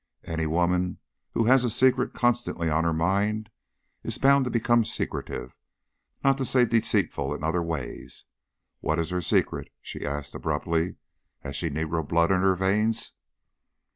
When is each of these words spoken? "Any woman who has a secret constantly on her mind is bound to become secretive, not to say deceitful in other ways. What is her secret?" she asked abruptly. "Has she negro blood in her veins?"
"Any 0.23 0.47
woman 0.47 0.97
who 1.35 1.43
has 1.45 1.63
a 1.63 1.69
secret 1.69 2.13
constantly 2.15 2.71
on 2.71 2.85
her 2.85 2.91
mind 2.91 3.51
is 4.01 4.17
bound 4.17 4.45
to 4.45 4.49
become 4.49 4.83
secretive, 4.83 5.55
not 6.23 6.39
to 6.39 6.43
say 6.45 6.65
deceitful 6.65 7.35
in 7.35 7.43
other 7.43 7.61
ways. 7.61 8.25
What 8.79 8.97
is 8.97 9.11
her 9.11 9.21
secret?" 9.21 9.71
she 9.79 10.03
asked 10.03 10.33
abruptly. 10.33 10.95
"Has 11.41 11.55
she 11.55 11.69
negro 11.69 12.03
blood 12.07 12.31
in 12.31 12.41
her 12.41 12.55
veins?" 12.55 13.13